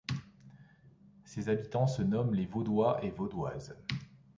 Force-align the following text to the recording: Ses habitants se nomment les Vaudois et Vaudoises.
Ses 1.25 1.49
habitants 1.49 1.85
se 1.85 2.01
nomment 2.01 2.33
les 2.33 2.47
Vaudois 2.47 3.05
et 3.05 3.11
Vaudoises. 3.11 3.77